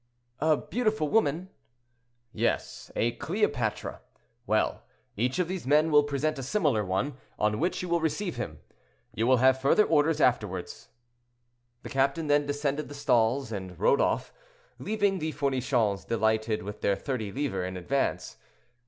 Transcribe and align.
"A 0.39 0.57
beautiful 0.57 1.09
woman." 1.09 1.49
"Yes; 2.33 2.89
a 2.95 3.11
Cleopatra. 3.11 4.01
Well, 4.47 4.81
each 5.15 5.37
of 5.37 5.47
these 5.47 5.67
men 5.67 5.91
will 5.91 6.01
present 6.01 6.39
a 6.39 6.41
similar 6.41 6.83
one, 6.83 7.17
on 7.37 7.59
which 7.59 7.83
you 7.83 7.87
will 7.87 8.01
receive 8.01 8.35
him. 8.35 8.61
You 9.13 9.27
will 9.27 9.37
have 9.37 9.61
further 9.61 9.83
orders 9.85 10.19
afterward." 10.19 10.71
The 11.83 11.89
captain 11.89 12.25
then 12.25 12.47
descended 12.47 12.89
the 12.89 12.95
stall's 12.95 13.51
and 13.51 13.77
rode 13.79 14.01
off, 14.01 14.33
leaving 14.79 15.19
the 15.19 15.33
Fournichons 15.33 16.03
delighted 16.03 16.63
with 16.63 16.81
their 16.81 16.95
thirty 16.95 17.31
livres 17.31 17.67
in 17.67 17.77
advance. 17.77 18.37